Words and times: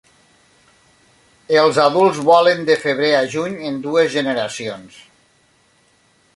Els 1.63 1.77
adults 1.83 2.23
volen 2.31 2.65
de 2.71 2.79
febrer 2.87 3.13
a 3.17 3.21
juny 3.37 3.61
en 3.69 3.79
dues 3.87 4.11
generacions. 4.17 5.01